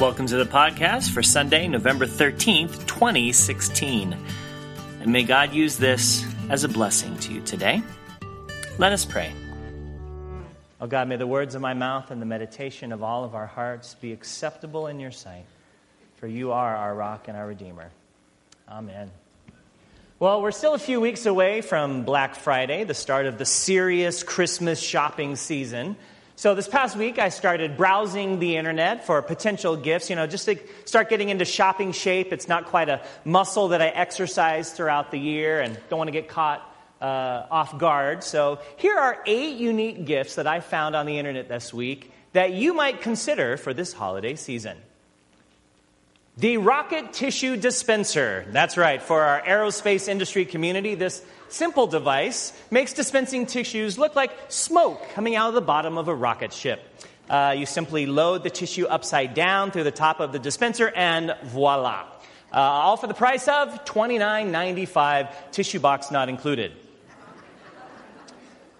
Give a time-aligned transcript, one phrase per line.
[0.00, 4.14] Welcome to the podcast for Sunday, November 13th, 2016.
[5.00, 7.82] And may God use this as a blessing to you today.
[8.76, 9.32] Let us pray.
[10.82, 13.46] Oh God, may the words of my mouth and the meditation of all of our
[13.46, 15.46] hearts be acceptable in your sight,
[16.16, 17.88] for you are our rock and our redeemer.
[18.68, 19.10] Amen.
[20.18, 24.22] Well, we're still a few weeks away from Black Friday, the start of the serious
[24.22, 25.96] Christmas shopping season.
[26.38, 30.44] So this past week, I started browsing the internet for potential gifts, you know, just
[30.44, 32.30] to start getting into shopping shape.
[32.30, 36.12] It's not quite a muscle that I exercise throughout the year and don't want to
[36.12, 36.60] get caught
[37.00, 38.22] uh, off guard.
[38.22, 42.52] So here are eight unique gifts that I found on the internet this week that
[42.52, 44.76] you might consider for this holiday season.
[46.38, 48.44] The rocket tissue dispenser.
[48.50, 49.00] That's right.
[49.00, 55.34] For our aerospace industry community, this simple device makes dispensing tissues look like smoke coming
[55.34, 56.82] out of the bottom of a rocket ship.
[57.30, 61.34] Uh, you simply load the tissue upside down through the top of the dispenser, and
[61.44, 62.04] voila.
[62.52, 66.72] Uh, all for the price of $29.95, tissue box not included.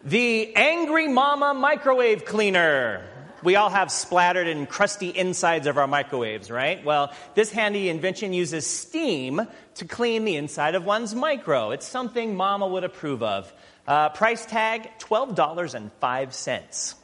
[0.04, 3.02] The Angry Mama Microwave Cleaner
[3.46, 6.84] we all have splattered and crusty insides of our microwaves, right?
[6.84, 9.40] Well, this handy invention uses steam
[9.76, 11.70] to clean the inside of one's micro.
[11.70, 13.52] It's something mama would approve of.
[13.86, 16.94] Uh, price tag $12.05.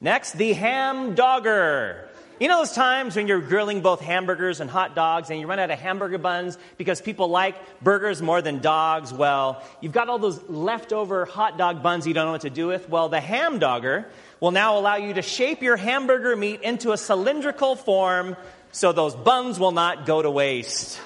[0.00, 2.08] Next, the ham dogger.
[2.38, 5.58] You know those times when you're grilling both hamburgers and hot dogs and you run
[5.58, 9.10] out of hamburger buns because people like burgers more than dogs?
[9.10, 12.66] Well, you've got all those leftover hot dog buns you don't know what to do
[12.66, 12.90] with.
[12.90, 14.04] Well, the ham dogger
[14.38, 18.36] will now allow you to shape your hamburger meat into a cylindrical form
[18.70, 21.00] so those buns will not go to waste.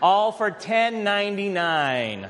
[0.00, 2.28] All for $10.99.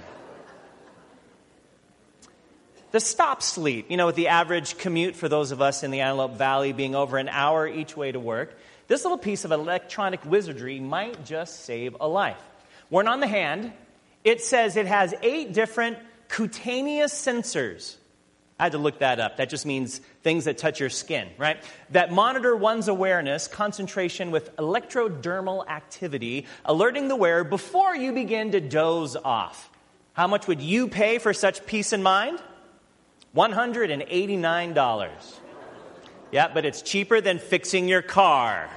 [2.91, 6.00] The stop sleep, you know, with the average commute for those of us in the
[6.00, 10.25] Antelope Valley being over an hour each way to work, this little piece of electronic
[10.25, 12.43] wizardry might just save a life.
[12.88, 13.72] Worn on the hand,
[14.25, 17.97] it says it has eight different cutaneous sensors
[18.59, 19.37] I had to look that up.
[19.37, 21.62] That just means things that touch your skin, right?
[21.91, 28.60] That monitor one's awareness, concentration with electrodermal activity, alerting the wearer before you begin to
[28.60, 29.70] doze off.
[30.12, 32.41] How much would you pay for such peace of mind?
[33.38, 35.34] $189.
[36.32, 38.69] Yeah, but it's cheaper than fixing your car.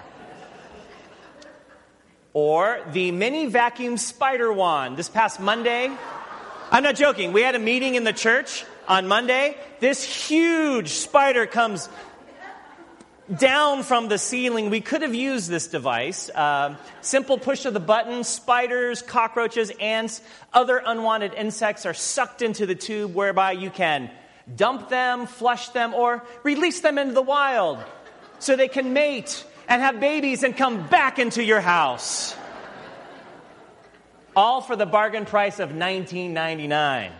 [2.33, 4.97] Or the mini vacuum spider wand.
[4.97, 5.89] This past Monday,
[6.69, 11.47] I'm not joking, we had a meeting in the church on Monday, this huge spider
[11.47, 11.89] comes
[13.35, 14.69] down from the ceiling.
[14.69, 16.29] We could have used this device.
[16.29, 20.22] Uh, simple push of the button, spiders, cockroaches, ants,
[20.53, 24.11] other unwanted insects are sucked into the tube whereby you can
[24.56, 27.79] dump them, flush them, or release them into the wild
[28.40, 32.35] so they can mate and have babies and come back into your house.
[34.35, 37.12] All for the bargain price of $19.99.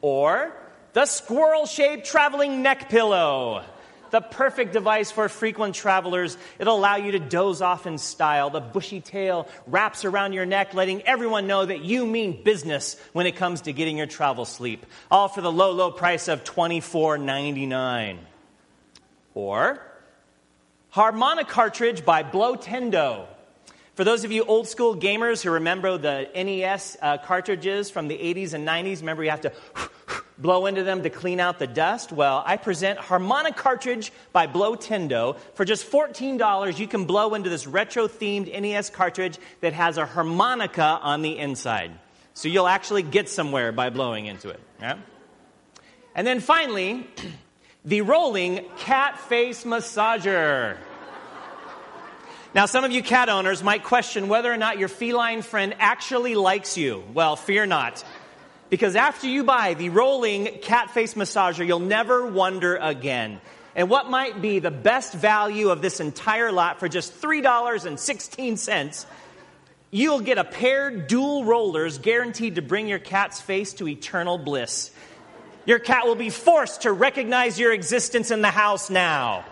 [0.00, 0.52] Or
[0.92, 3.64] the squirrel shaped traveling neck pillow.
[4.10, 6.36] The perfect device for frequent travelers.
[6.58, 8.50] It'll allow you to doze off in style.
[8.50, 13.26] The bushy tail wraps around your neck, letting everyone know that you mean business when
[13.26, 14.86] it comes to getting your travel sleep.
[15.10, 18.18] All for the low, low price of $24.99.
[19.34, 19.82] Or
[20.90, 23.26] Harmonic Cartridge by Blowtendo.
[23.94, 28.16] For those of you old school gamers who remember the NES uh, cartridges from the
[28.16, 29.52] 80s and 90s, remember you have to
[30.38, 32.12] blow into them to clean out the dust?
[32.12, 35.38] Well, I present Harmonic Cartridge by Blowtendo.
[35.54, 40.06] For just $14, you can blow into this retro themed NES cartridge that has a
[40.06, 41.92] harmonica on the inside.
[42.34, 44.60] So you'll actually get somewhere by blowing into it.
[44.80, 44.98] Yeah?
[46.14, 47.06] And then finally,
[47.84, 50.76] the rolling cat face massager.
[52.54, 56.34] Now, some of you cat owners might question whether or not your feline friend actually
[56.34, 57.04] likes you.
[57.12, 58.02] Well, fear not.
[58.70, 63.40] Because after you buy the rolling cat face massager, you'll never wonder again.
[63.74, 69.06] And what might be the best value of this entire lot for just $3.16?
[69.90, 74.90] You'll get a pair dual rollers guaranteed to bring your cat's face to eternal bliss.
[75.64, 79.44] Your cat will be forced to recognize your existence in the house now.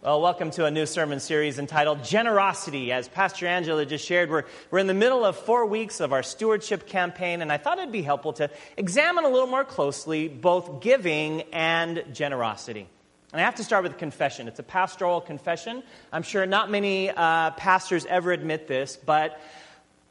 [0.00, 2.92] Well, welcome to a new sermon series entitled Generosity.
[2.92, 6.22] As Pastor Angela just shared, we're, we're in the middle of four weeks of our
[6.22, 10.82] stewardship campaign, and I thought it'd be helpful to examine a little more closely both
[10.82, 12.86] giving and generosity.
[13.32, 14.46] And I have to start with a confession.
[14.46, 15.82] It's a pastoral confession.
[16.12, 19.40] I'm sure not many uh, pastors ever admit this, but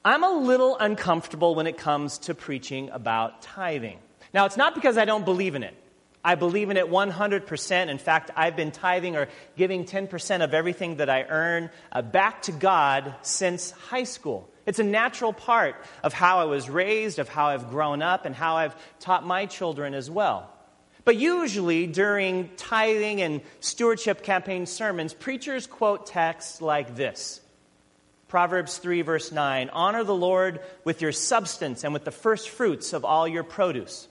[0.04, 4.00] I'm a little uncomfortable when it comes to preaching about tithing.
[4.34, 5.76] Now, it's not because I don't believe in it.
[6.24, 7.88] I believe in it 100%.
[7.88, 12.44] In fact, I've been tithing or giving 10% of everything that I earn uh, back
[12.44, 14.50] to God since high school.
[14.66, 18.36] It's a natural part of how I was raised, of how I've grown up, and
[18.36, 20.52] how I've taught my children as well.
[21.06, 27.40] But usually during tithing and stewardship campaign sermons, preachers quote texts like this
[28.28, 32.92] Proverbs 3, verse 9 Honor the Lord with your substance and with the first fruits
[32.92, 34.10] of all your produce.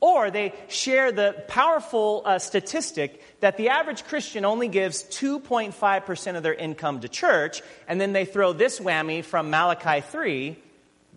[0.00, 6.42] Or they share the powerful uh, statistic that the average Christian only gives 2.5% of
[6.42, 10.58] their income to church, and then they throw this whammy from Malachi 3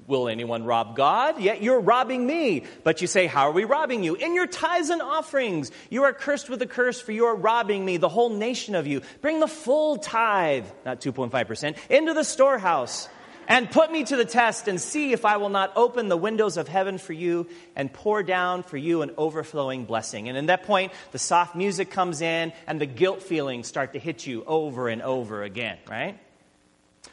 [0.09, 1.39] Will anyone rob God?
[1.39, 2.63] Yet you're robbing me.
[2.83, 4.15] But you say, How are we robbing you?
[4.15, 5.69] In your tithes and offerings.
[5.91, 8.87] You are cursed with a curse, for you are robbing me, the whole nation of
[8.87, 9.03] you.
[9.21, 13.07] Bring the full tithe, not 2.5%, into the storehouse.
[13.49, 16.55] And put me to the test and see if I will not open the windows
[16.55, 20.29] of heaven for you and pour down for you an overflowing blessing.
[20.29, 23.99] And at that point, the soft music comes in and the guilt feelings start to
[23.99, 26.19] hit you over and over again, right?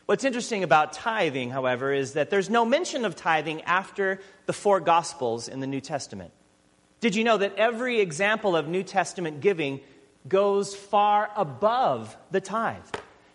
[0.04, 4.80] What's interesting about tithing, however, is that there's no mention of tithing after the four
[4.80, 6.32] Gospels in the New Testament.
[7.00, 9.80] Did you know that every example of New Testament giving
[10.28, 12.84] goes far above the tithe?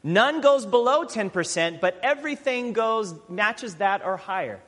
[0.04, 4.60] None goes below 10%, but everything goes matches that or higher.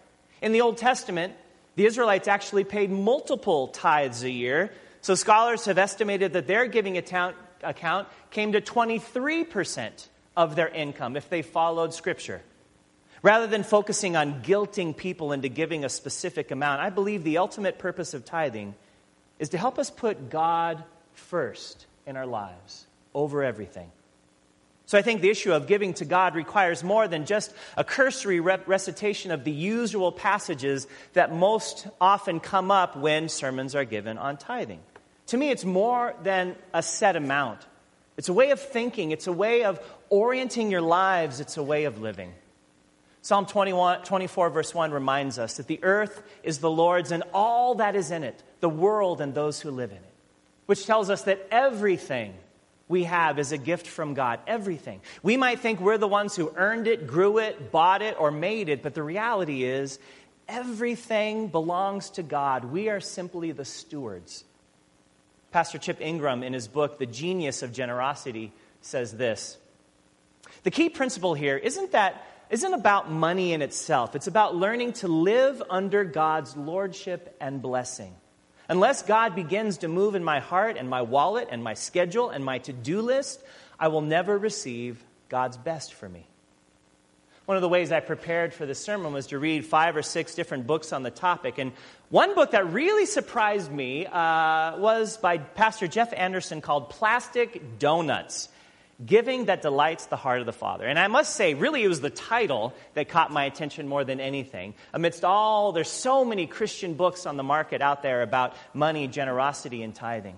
[0.42, 1.34] In the Old Testament,
[1.76, 4.72] the Israelites actually paid multiple tithes a year.
[5.02, 10.08] So scholars have estimated that their giving account, account came to 23%
[10.38, 12.42] of their income if they followed Scripture.
[13.24, 17.80] Rather than focusing on guilting people into giving a specific amount, I believe the ultimate
[17.80, 18.76] purpose of tithing
[19.40, 20.84] is to help us put God
[21.14, 23.90] first in our lives over everything.
[24.86, 28.40] So I think the issue of giving to God requires more than just a cursory
[28.40, 34.38] recitation of the usual passages that most often come up when sermons are given on
[34.38, 34.82] tithing.
[35.28, 37.60] To me, it's more than a set amount.
[38.18, 41.86] It's a way of thinking, it's a way of orienting your lives, it's a way
[41.86, 42.34] of living.
[43.22, 47.76] Psalm 21, 24, verse 1 reminds us that the earth is the Lord's and all
[47.76, 50.14] that is in it, the world and those who live in it,
[50.66, 52.34] which tells us that everything
[52.88, 54.40] we have is a gift from God.
[54.46, 55.02] Everything.
[55.22, 58.70] We might think we're the ones who earned it, grew it, bought it, or made
[58.70, 60.00] it, but the reality is
[60.48, 62.66] everything belongs to God.
[62.66, 64.44] We are simply the stewards.
[65.52, 68.52] Pastor Chip Ingram, in his book, The Genius of Generosity,
[68.82, 69.58] says this
[70.64, 74.16] The key principle here isn't that isn't about money in itself.
[74.16, 78.14] It's about learning to live under God's lordship and blessing.
[78.70, 82.44] Unless God begins to move in my heart and my wallet and my schedule and
[82.46, 83.44] my to do list,
[83.80, 86.28] I will never receive God's best for me.
[87.46, 90.34] One of the ways I prepared for this sermon was to read five or six
[90.34, 91.58] different books on the topic.
[91.58, 91.74] And
[92.10, 98.48] one book that really surprised me uh, was by Pastor Jeff Anderson called Plastic Donuts
[99.06, 100.86] Giving That Delights the Heart of the Father.
[100.86, 104.20] And I must say, really, it was the title that caught my attention more than
[104.20, 104.74] anything.
[104.94, 109.84] Amidst all, there's so many Christian books on the market out there about money, generosity,
[109.84, 110.36] and tithing.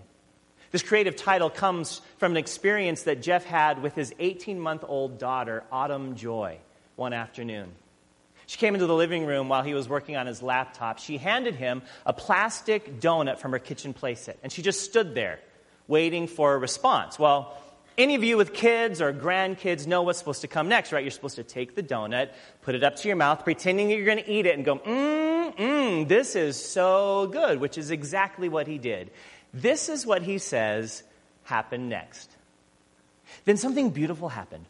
[0.71, 5.19] This creative title comes from an experience that Jeff had with his 18 month old
[5.19, 6.57] daughter, Autumn Joy
[6.95, 7.71] one afternoon.
[8.47, 10.99] She came into the living room while he was working on his laptop.
[10.99, 15.39] She handed him a plastic donut from her kitchen playset, and she just stood there
[15.87, 17.17] waiting for a response.
[17.19, 17.57] Well,
[17.97, 21.03] any of you with kids or grandkids know what's supposed to come next, right?
[21.03, 24.05] You're supposed to take the donut, put it up to your mouth, pretending that you're
[24.05, 28.49] going to eat it, and go, mmm, mmm, this is so good, which is exactly
[28.49, 29.11] what he did.
[29.53, 31.03] This is what he says
[31.43, 32.29] happened next.
[33.45, 34.65] Then something beautiful happened.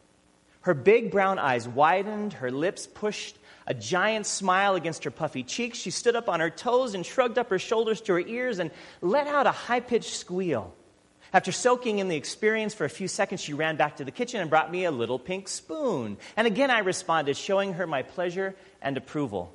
[0.60, 5.78] Her big brown eyes widened, her lips pushed a giant smile against her puffy cheeks.
[5.78, 8.70] She stood up on her toes and shrugged up her shoulders to her ears and
[9.00, 10.74] let out a high pitched squeal.
[11.36, 14.40] After soaking in the experience for a few seconds, she ran back to the kitchen
[14.40, 16.16] and brought me a little pink spoon.
[16.34, 19.54] And again, I responded, showing her my pleasure and approval.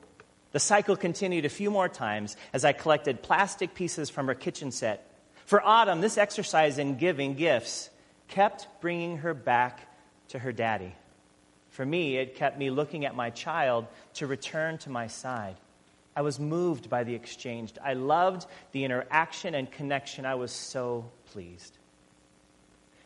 [0.51, 4.69] The cycle continued a few more times as I collected plastic pieces from her kitchen
[4.69, 5.11] set.
[5.47, 7.89] For Autumn, this exercise in giving gifts
[8.27, 9.79] kept bringing her back
[10.27, 10.93] to her daddy.
[11.71, 15.55] For me, it kept me looking at my child to return to my side.
[16.15, 17.73] I was moved by the exchange.
[17.83, 20.25] I loved the interaction and connection.
[20.25, 21.77] I was so pleased.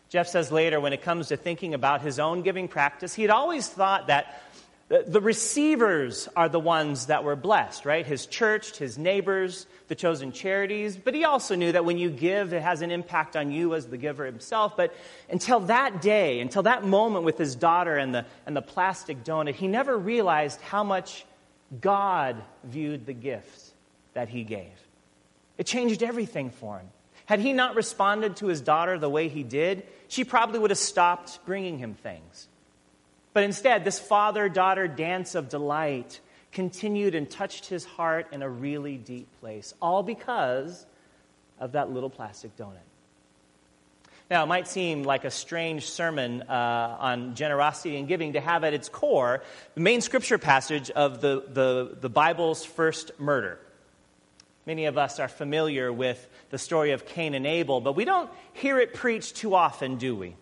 [0.10, 3.32] Jeff says later, when it comes to thinking about his own giving practice, he had
[3.32, 4.42] always thought that
[4.88, 8.06] the receivers are the ones that were blessed, right?
[8.06, 10.96] His church, his neighbors, the chosen charities.
[10.96, 13.88] But he also knew that when you give, it has an impact on you as
[13.88, 14.78] the giver himself.
[14.78, 14.94] But
[15.28, 19.56] until that day, until that moment with his daughter and the, and the plastic donut,
[19.56, 21.26] he never realized how much
[21.82, 23.72] God viewed the gift
[24.14, 24.74] that he gave.
[25.58, 26.88] It changed everything for him.
[27.26, 30.78] Had he not responded to his daughter the way he did, she probably would have
[30.78, 32.48] stopped bringing him things.
[33.34, 36.20] But instead, this father daughter dance of delight
[36.52, 40.86] continued and touched his heart in a really deep place, all because
[41.60, 42.78] of that little plastic donut.
[44.30, 48.64] Now, it might seem like a strange sermon uh, on generosity and giving to have
[48.64, 49.44] at its core
[49.76, 53.60] the main scripture passage of the, the, the Bible's first murder.
[54.66, 58.32] Many of us are familiar with the story of Cain and Abel, but we don't
[58.54, 60.36] hear it preached too often, do we?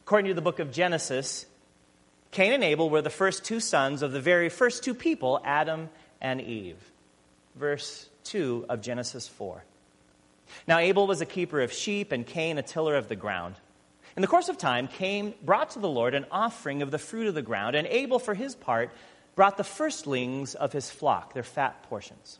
[0.00, 1.44] According to the book of Genesis,
[2.30, 5.90] Cain and Abel were the first two sons of the very first two people, Adam
[6.22, 6.78] and Eve.
[7.54, 9.62] Verse 2 of Genesis 4.
[10.66, 13.56] Now, Abel was a keeper of sheep, and Cain a tiller of the ground.
[14.16, 17.26] In the course of time, Cain brought to the Lord an offering of the fruit
[17.26, 18.90] of the ground, and Abel, for his part,
[19.36, 22.38] brought the firstlings of his flock, their fat portions.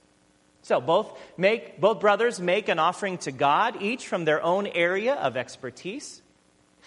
[0.62, 5.14] So both, make, both brothers make an offering to God, each from their own area
[5.14, 6.21] of expertise.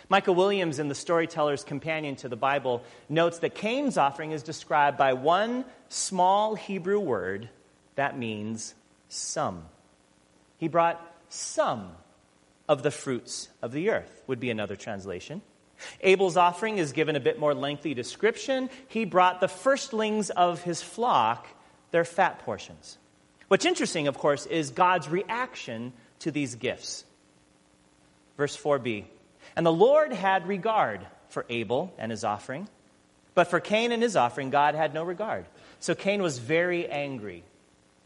[0.09, 4.97] Michael Williams, in the Storyteller's Companion to the Bible, notes that Cain's offering is described
[4.97, 7.49] by one small Hebrew word
[7.95, 8.73] that means
[9.09, 9.65] some.
[10.57, 10.99] He brought
[11.33, 11.91] some
[12.69, 15.41] of the fruits of the earth, would be another translation.
[16.01, 18.69] Abel's offering is given a bit more lengthy description.
[18.87, 21.47] He brought the firstlings of his flock,
[21.91, 22.97] their fat portions.
[23.47, 27.03] What's interesting, of course, is God's reaction to these gifts.
[28.37, 29.05] Verse 4b
[29.55, 32.67] And the Lord had regard for Abel and his offering,
[33.33, 35.45] but for Cain and his offering, God had no regard.
[35.79, 37.43] So Cain was very angry,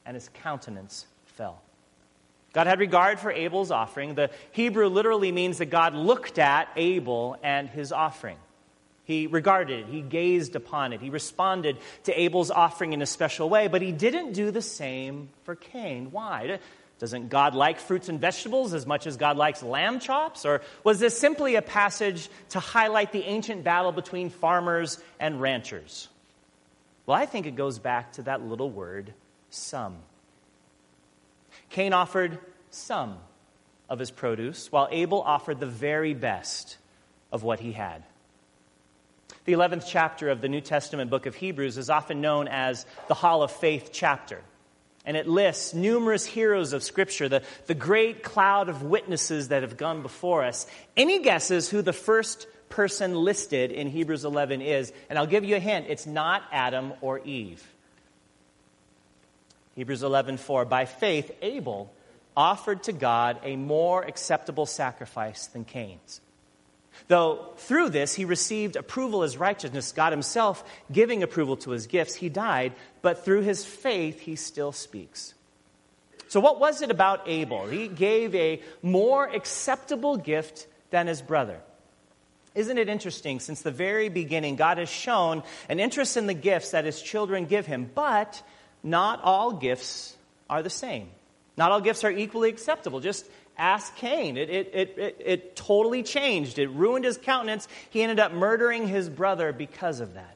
[0.06, 1.62] and his countenance fell.
[2.58, 4.16] God had regard for Abel's offering.
[4.16, 8.40] The Hebrew literally means that God looked at Abel and his offering.
[9.04, 13.48] He regarded it, he gazed upon it, he responded to Abel's offering in a special
[13.48, 16.10] way, but he didn't do the same for Cain.
[16.10, 16.58] Why?
[16.98, 20.44] Doesn't God like fruits and vegetables as much as God likes lamb chops?
[20.44, 26.08] Or was this simply a passage to highlight the ancient battle between farmers and ranchers?
[27.06, 29.14] Well, I think it goes back to that little word,
[29.52, 29.98] some.
[31.70, 33.18] Cain offered some
[33.90, 36.78] of his produce, while Abel offered the very best
[37.32, 38.04] of what he had.
[39.46, 43.14] The 11th chapter of the New Testament book of Hebrews is often known as the
[43.14, 44.42] Hall of Faith chapter.
[45.06, 49.78] And it lists numerous heroes of Scripture, the, the great cloud of witnesses that have
[49.78, 50.68] gone before us.
[50.98, 54.92] Any guesses who the first person listed in Hebrews 11 is?
[55.10, 57.66] And I'll give you a hint it's not Adam or Eve.
[59.78, 61.94] Hebrews 11:4 By faith Abel
[62.36, 66.20] offered to God a more acceptable sacrifice than Cain's.
[67.08, 72.16] Though through this he received approval as righteousness, God himself giving approval to his gifts,
[72.16, 75.36] he died, but through his faith he still speaks.
[76.28, 77.68] So, what was it about Abel?
[77.68, 81.62] He gave a more acceptable gift than his brother.
[82.56, 83.40] Isn't it interesting?
[83.40, 87.46] Since the very beginning, God has shown an interest in the gifts that his children
[87.46, 88.42] give him, but
[88.84, 90.16] not all gifts
[90.50, 91.10] are the same.
[91.58, 93.00] Not all gifts are equally acceptable.
[93.00, 93.26] Just
[93.58, 94.38] ask Cain.
[94.38, 96.60] It, it, it, it, totally changed.
[96.60, 97.68] It ruined his countenance.
[97.90, 100.36] He ended up murdering his brother because of that.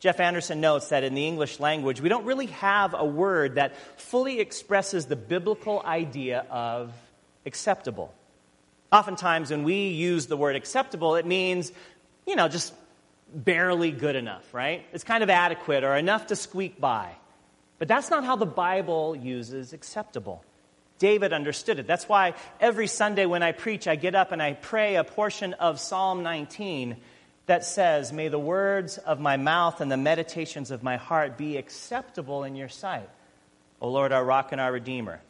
[0.00, 3.76] Jeff Anderson notes that in the English language, we don't really have a word that
[4.00, 6.92] fully expresses the biblical idea of
[7.44, 8.14] acceptable.
[8.92, 11.72] Oftentimes, when we use the word acceptable, it means,
[12.26, 12.72] you know, just
[13.34, 14.86] barely good enough, right?
[14.92, 17.10] It's kind of adequate or enough to squeak by.
[17.78, 20.44] But that's not how the Bible uses acceptable.
[20.98, 21.86] David understood it.
[21.86, 25.54] That's why every Sunday when I preach, I get up and I pray a portion
[25.54, 26.96] of Psalm 19
[27.46, 31.56] that says, May the words of my mouth and the meditations of my heart be
[31.56, 33.08] acceptable in your sight,
[33.80, 35.20] O Lord, our rock and our redeemer.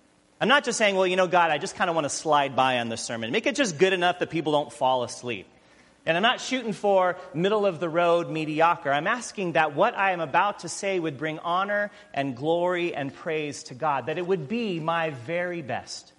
[0.40, 2.54] I'm not just saying, well, you know, God, I just kind of want to slide
[2.54, 3.32] by on this sermon.
[3.32, 5.48] Make it just good enough that people don't fall asleep.
[6.08, 8.90] And I'm not shooting for middle of the road mediocre.
[8.90, 13.14] I'm asking that what I am about to say would bring honor and glory and
[13.14, 16.14] praise to God, that it would be my very best.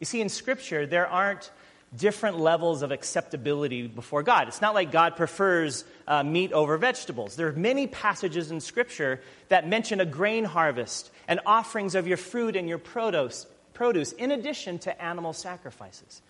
[0.00, 1.50] You see, in Scripture, there aren't
[1.96, 4.48] different levels of acceptability before God.
[4.48, 7.36] It's not like God prefers uh, meat over vegetables.
[7.36, 12.18] There are many passages in Scripture that mention a grain harvest and offerings of your
[12.18, 16.20] fruit and your produce, produce in addition to animal sacrifices.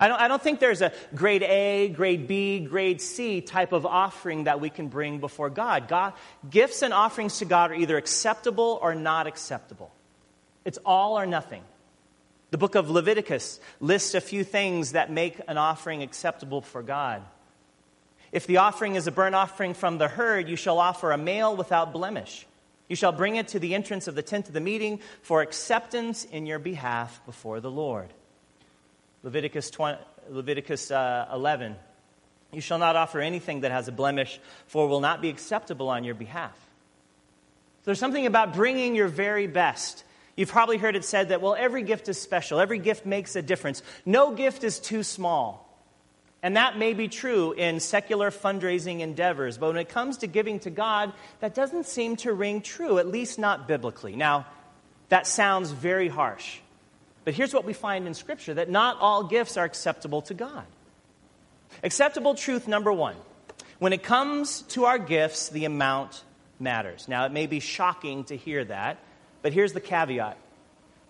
[0.00, 3.84] I don't, I don't think there's a grade A, grade B, grade C type of
[3.84, 5.88] offering that we can bring before God.
[5.88, 6.14] God.
[6.48, 9.92] Gifts and offerings to God are either acceptable or not acceptable.
[10.64, 11.62] It's all or nothing.
[12.50, 17.22] The book of Leviticus lists a few things that make an offering acceptable for God.
[18.32, 21.54] If the offering is a burnt offering from the herd, you shall offer a male
[21.54, 22.46] without blemish.
[22.88, 26.24] You shall bring it to the entrance of the tent of the meeting for acceptance
[26.24, 28.12] in your behalf before the Lord.
[29.22, 29.98] Leviticus, 20,
[30.30, 31.76] Leviticus uh, 11.
[32.52, 35.88] You shall not offer anything that has a blemish, for it will not be acceptable
[35.88, 36.54] on your behalf.
[37.80, 40.04] So there's something about bringing your very best.
[40.36, 43.42] You've probably heard it said that, well, every gift is special, every gift makes a
[43.42, 43.82] difference.
[44.04, 45.66] No gift is too small.
[46.42, 50.58] And that may be true in secular fundraising endeavors, but when it comes to giving
[50.60, 54.16] to God, that doesn't seem to ring true, at least not biblically.
[54.16, 54.46] Now,
[55.10, 56.58] that sounds very harsh.
[57.24, 60.64] But here's what we find in Scripture that not all gifts are acceptable to God.
[61.82, 63.16] Acceptable truth number one
[63.78, 66.22] when it comes to our gifts, the amount
[66.58, 67.08] matters.
[67.08, 68.98] Now, it may be shocking to hear that,
[69.40, 70.36] but here's the caveat.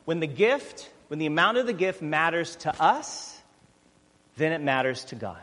[0.04, 3.36] When the gift, when the amount of the gift matters to us,
[4.36, 5.42] then it matters to God.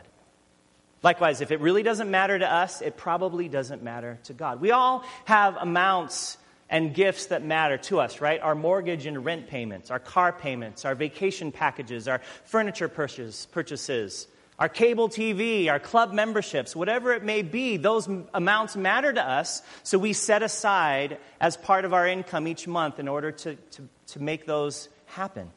[1.02, 4.60] Likewise, if it really doesn't matter to us, it probably doesn't matter to God.
[4.60, 6.38] We all have amounts
[6.70, 8.40] and gifts that matter to us, right?
[8.40, 14.28] Our mortgage and rent payments, our car payments, our vacation packages, our furniture purchase, purchases,
[14.58, 19.62] our cable TV, our club memberships, whatever it may be, those amounts matter to us,
[19.84, 23.88] so we set aside as part of our income each month in order to, to,
[24.08, 25.50] to make those happen.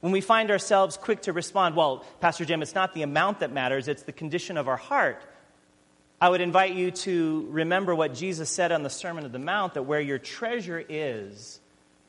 [0.00, 3.52] When we find ourselves quick to respond, well, Pastor Jim, it's not the amount that
[3.52, 5.22] matters, it's the condition of our heart.
[6.22, 9.74] I would invite you to remember what Jesus said on the Sermon of the Mount
[9.74, 11.58] that where your treasure is,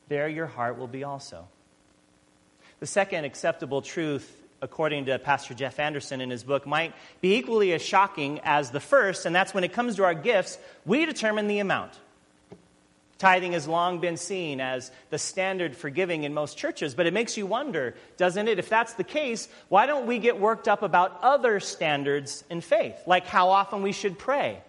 [0.06, 1.48] there your heart will be also.
[2.78, 7.72] The second acceptable truth according to Pastor Jeff Anderson in his book, might be equally
[7.72, 11.48] as shocking as the first, and that's when it comes to our gifts, we determine
[11.48, 11.92] the amount.
[13.24, 17.14] Tithing has long been seen as the standard for giving in most churches, but it
[17.14, 18.58] makes you wonder, doesn't it?
[18.58, 22.94] If that's the case, why don't we get worked up about other standards in faith,
[23.06, 24.60] like how often we should pray,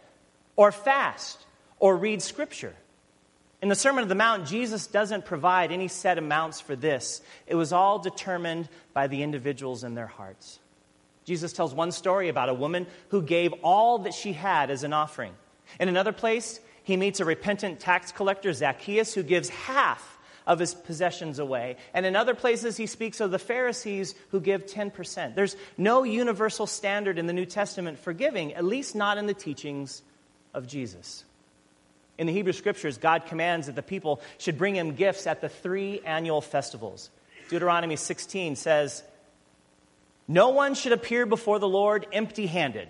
[0.56, 1.38] or fast,
[1.80, 2.74] or read scripture?
[3.62, 7.22] In the Sermon on the Mount, Jesus doesn't provide any set amounts for this.
[7.48, 10.60] It was all determined by the individuals in their hearts.
[11.26, 14.94] Jesus tells one story about a woman who gave all that she had as an
[14.94, 15.34] offering.
[15.78, 20.76] In another place, he meets a repentant tax collector, Zacchaeus, who gives half of his
[20.76, 21.78] possessions away.
[21.96, 25.34] And in other places, he speaks of the Pharisees who give 10%.
[25.34, 29.34] There's no universal standard in the New Testament for giving, at least not in the
[29.34, 30.04] teachings
[30.54, 31.24] of Jesus.
[32.20, 35.50] In the Hebrew Scriptures, God commands that the people should bring him gifts at the
[35.50, 37.10] three annual festivals.
[37.50, 39.04] Deuteronomy 16 says,
[40.28, 42.90] No one should appear before the Lord empty handed.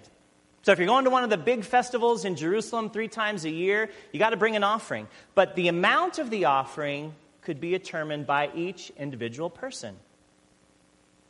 [0.65, 3.51] So if you're going to one of the big festivals in Jerusalem three times a
[3.51, 5.07] year, you got to bring an offering.
[5.35, 9.95] But the amount of the offering could be determined by each individual person.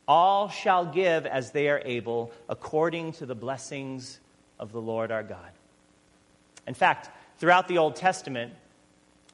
[0.08, 4.20] All shall give as they are able, according to the blessings
[4.58, 5.50] of the Lord our God.
[6.66, 8.54] In fact, throughout the Old Testament,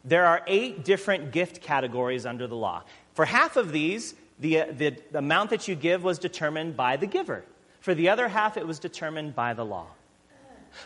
[0.05, 2.83] there are eight different gift categories under the law.
[3.15, 6.97] For half of these, the, uh, the, the amount that you give was determined by
[6.97, 7.45] the giver.
[7.83, 9.89] For the other half, it was determined by the law.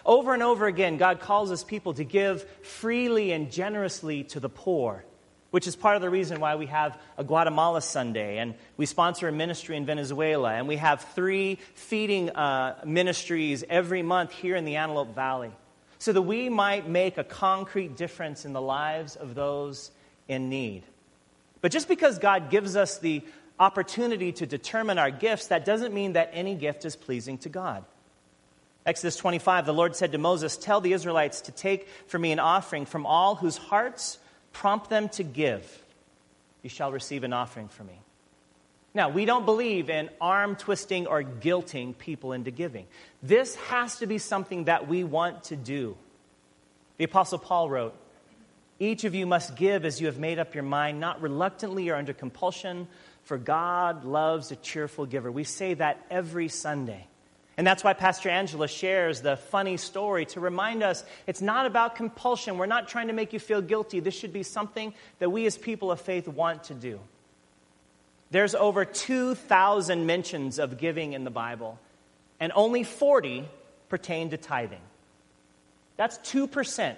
[0.04, 4.48] Over and over again, God calls his people to give freely and generously to the
[4.48, 5.04] poor,
[5.50, 9.28] which is part of the reason why we have a Guatemala Sunday, and we sponsor
[9.28, 14.64] a ministry in Venezuela, and we have three feeding uh, ministries every month here in
[14.64, 15.52] the Antelope Valley,
[15.98, 19.90] so that we might make a concrete difference in the lives of those
[20.28, 20.82] in need.
[21.60, 23.22] But just because God gives us the
[23.58, 27.84] opportunity to determine our gifts, that doesn't mean that any gift is pleasing to God.
[28.84, 32.38] Exodus 25, the Lord said to Moses, Tell the Israelites to take for me an
[32.38, 34.18] offering from all whose hearts
[34.52, 35.84] prompt them to give.
[36.62, 38.00] You shall receive an offering for me.
[38.94, 42.86] Now, we don't believe in arm twisting or guilting people into giving.
[43.22, 45.96] This has to be something that we want to do.
[46.96, 47.94] The Apostle Paul wrote,
[48.78, 51.96] Each of you must give as you have made up your mind, not reluctantly or
[51.96, 52.88] under compulsion
[53.26, 55.30] for God loves a cheerful giver.
[55.30, 57.06] We say that every Sunday.
[57.56, 61.96] And that's why Pastor Angela shares the funny story to remind us it's not about
[61.96, 62.56] compulsion.
[62.56, 63.98] We're not trying to make you feel guilty.
[63.98, 67.00] This should be something that we as people of faith want to do.
[68.30, 71.80] There's over 2,000 mentions of giving in the Bible,
[72.38, 73.48] and only 40
[73.88, 74.80] pertain to tithing.
[75.96, 76.94] That's 2%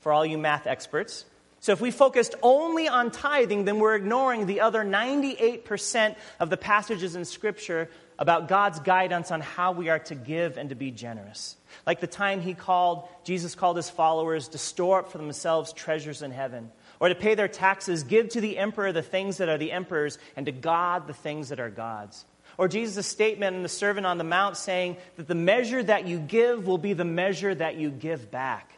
[0.00, 1.24] for all you math experts.
[1.60, 6.56] So if we focused only on tithing, then we're ignoring the other 98% of the
[6.56, 7.88] passages in Scripture
[8.18, 11.56] about God's guidance on how we are to give and to be generous.
[11.86, 16.22] Like the time he called, Jesus called his followers to store up for themselves treasures
[16.22, 19.58] in heaven, or to pay their taxes, give to the emperor the things that are
[19.58, 22.24] the emperor's, and to God the things that are God's.
[22.58, 26.18] Or Jesus' statement in the Sermon on the Mount saying that the measure that you
[26.18, 28.72] give will be the measure that you give back.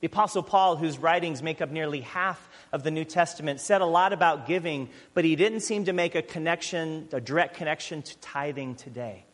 [0.00, 3.86] The Apostle Paul, whose writings make up nearly half of the New Testament, said a
[3.86, 8.16] lot about giving, but he didn't seem to make a connection, a direct connection to
[8.18, 9.24] tithing today.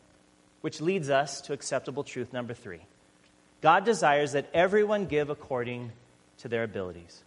[0.61, 2.81] Which leads us to acceptable truth number three
[3.61, 5.91] God desires that everyone give according
[6.39, 7.23] to their abilities.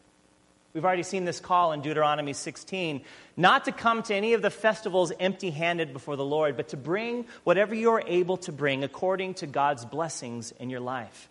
[0.74, 3.00] We've already seen this call in Deuteronomy 16
[3.36, 6.76] not to come to any of the festivals empty handed before the Lord, but to
[6.76, 11.28] bring whatever you're able to bring according to God's blessings in your life.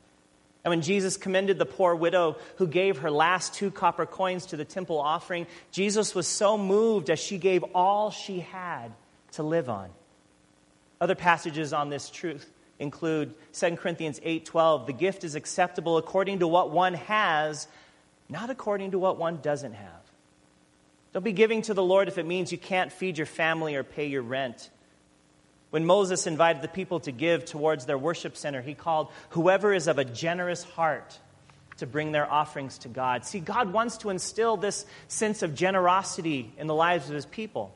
[0.68, 4.58] And when Jesus commended the poor widow who gave her last two copper coins to
[4.58, 8.92] the temple offering, Jesus was so moved as she gave all she had
[9.32, 9.90] to live on.
[11.00, 16.50] Other passages on this truth include 2 Corinthians 8:12, the gift is acceptable according to
[16.50, 17.70] what one has
[18.28, 20.12] not according to what one doesn't have.
[21.14, 23.84] Don't be giving to the Lord if it means you can't feed your family or
[23.86, 24.70] pay your rent.
[25.70, 29.88] When Moses invited the people to give towards their worship center, he called whoever is
[29.88, 31.20] of a generous heart
[31.78, 33.26] to bring their offerings to God.
[33.26, 37.74] See, God wants to instill this sense of generosity in the lives of his people.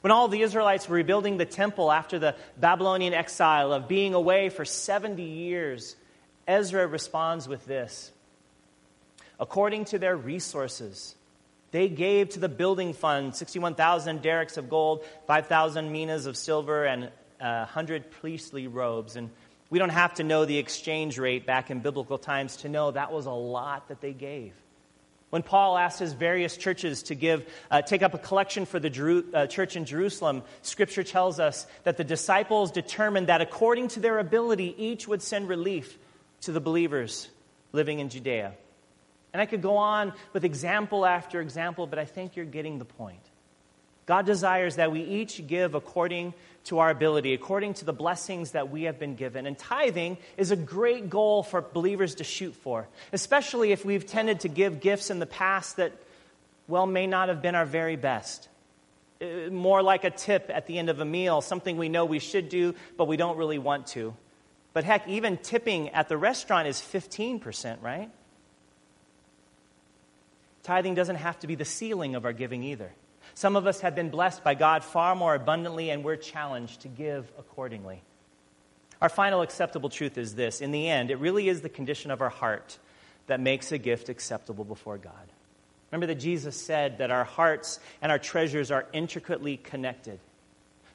[0.00, 4.48] When all the Israelites were rebuilding the temple after the Babylonian exile of being away
[4.48, 5.96] for 70 years,
[6.46, 8.12] Ezra responds with this
[9.38, 11.14] according to their resources.
[11.70, 17.04] They gave to the building fund 61,000 darics of gold, 5,000 minas of silver, and
[17.40, 19.16] uh, 100 priestly robes.
[19.16, 19.30] And
[19.68, 23.12] we don't have to know the exchange rate back in biblical times to know that
[23.12, 24.52] was a lot that they gave.
[25.30, 28.88] When Paul asked his various churches to give, uh, take up a collection for the
[28.88, 34.00] Jeru- uh, church in Jerusalem, Scripture tells us that the disciples determined that according to
[34.00, 35.98] their ability, each would send relief
[36.42, 37.28] to the believers
[37.72, 38.54] living in Judea.
[39.36, 42.86] And I could go on with example after example, but I think you're getting the
[42.86, 43.20] point.
[44.06, 46.32] God desires that we each give according
[46.64, 49.46] to our ability, according to the blessings that we have been given.
[49.46, 54.40] And tithing is a great goal for believers to shoot for, especially if we've tended
[54.40, 55.92] to give gifts in the past that,
[56.66, 58.48] well, may not have been our very best.
[59.20, 62.20] Uh, more like a tip at the end of a meal, something we know we
[62.20, 64.16] should do, but we don't really want to.
[64.72, 68.10] But heck, even tipping at the restaurant is 15%, right?
[70.66, 72.90] Tithing doesn't have to be the ceiling of our giving either.
[73.34, 76.88] Some of us have been blessed by God far more abundantly, and we're challenged to
[76.88, 78.02] give accordingly.
[79.00, 82.20] Our final acceptable truth is this in the end, it really is the condition of
[82.20, 82.78] our heart
[83.28, 85.12] that makes a gift acceptable before God.
[85.92, 90.18] Remember that Jesus said that our hearts and our treasures are intricately connected.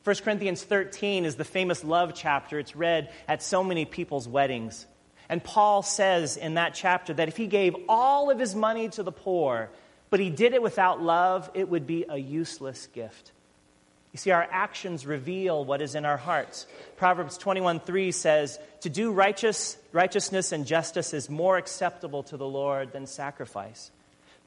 [0.03, 2.59] 1 Corinthians 13 is the famous love chapter.
[2.59, 4.85] It's read at so many people's weddings.
[5.31, 9.01] And Paul says in that chapter that if he gave all of his money to
[9.01, 9.69] the poor,
[10.09, 13.31] but he did it without love, it would be a useless gift.
[14.11, 16.67] You see, our actions reveal what is in our hearts.
[16.97, 22.45] Proverbs 21 3 says, To do righteous, righteousness and justice is more acceptable to the
[22.45, 23.89] Lord than sacrifice.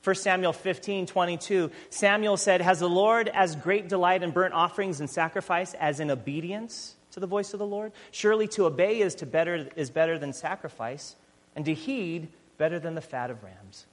[0.03, 5.01] 1 Samuel 15 22, Samuel said, Has the Lord as great delight in burnt offerings
[5.01, 6.95] and sacrifice as in obedience?
[7.15, 7.93] To the voice of the Lord?
[8.11, 11.17] Surely to obey is, to better, is better than sacrifice,
[11.57, 13.87] and to heed better than the fat of rams.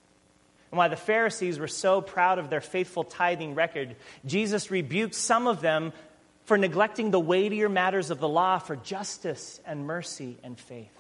[0.72, 5.48] And why the Pharisees were so proud of their faithful tithing record, Jesus rebuked some
[5.48, 5.94] of them
[6.46, 10.92] for neglecting the weightier matters of the law for justice and mercy and faith.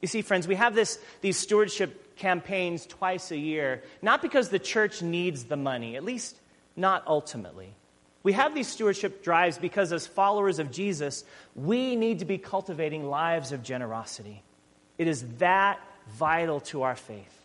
[0.00, 4.58] You see, friends, we have this, these stewardship campaigns twice a year, not because the
[4.58, 6.36] church needs the money, at least
[6.76, 7.74] not ultimately.
[8.22, 13.08] We have these stewardship drives because, as followers of Jesus, we need to be cultivating
[13.08, 14.42] lives of generosity.
[14.98, 17.36] It is that vital to our faith.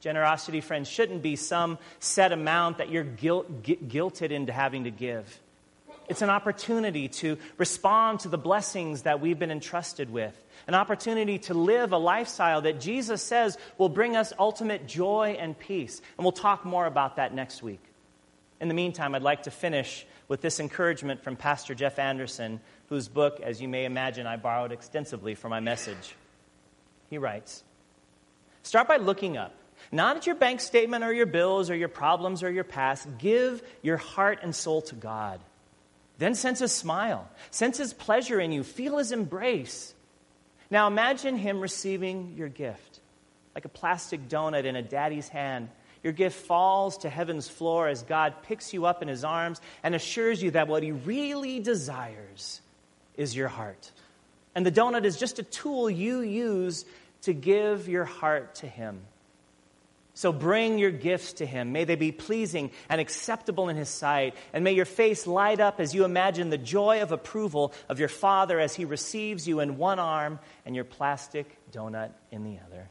[0.00, 5.40] Generosity, friends, shouldn't be some set amount that you're guilt, guilted into having to give.
[6.08, 10.34] It's an opportunity to respond to the blessings that we've been entrusted with,
[10.66, 15.58] an opportunity to live a lifestyle that Jesus says will bring us ultimate joy and
[15.58, 16.00] peace.
[16.16, 17.82] And we'll talk more about that next week.
[18.60, 23.08] In the meantime, I'd like to finish with this encouragement from Pastor Jeff Anderson, whose
[23.08, 26.16] book, as you may imagine, I borrowed extensively for my message.
[27.08, 27.62] He writes
[28.62, 29.54] Start by looking up,
[29.92, 33.06] not at your bank statement or your bills or your problems or your past.
[33.18, 35.40] Give your heart and soul to God.
[36.18, 39.94] Then sense His smile, sense His pleasure in you, feel His embrace.
[40.68, 43.00] Now imagine Him receiving your gift,
[43.54, 45.68] like a plastic donut in a daddy's hand
[46.02, 49.94] your gift falls to heaven's floor as God picks you up in his arms and
[49.94, 52.60] assures you that what he really desires
[53.16, 53.90] is your heart.
[54.54, 56.84] And the donut is just a tool you use
[57.22, 59.00] to give your heart to him.
[60.14, 61.70] So bring your gifts to him.
[61.70, 64.34] May they be pleasing and acceptable in his sight.
[64.52, 68.08] And may your face light up as you imagine the joy of approval of your
[68.08, 72.88] father as he receives you in one arm and your plastic donut in the other.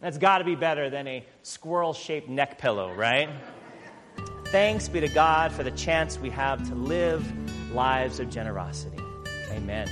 [0.00, 3.28] That's got to be better than a squirrel shaped neck pillow, right?
[4.46, 7.24] Thanks be to God for the chance we have to live
[7.72, 8.98] lives of generosity.
[9.52, 9.88] Amen.